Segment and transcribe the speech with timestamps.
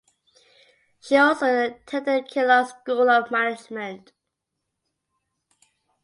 [0.99, 4.13] She also attended the Kellogg School of Management.